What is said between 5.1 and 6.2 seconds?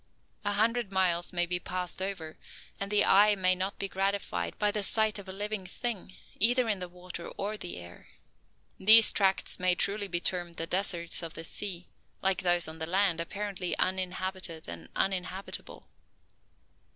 of a living thing,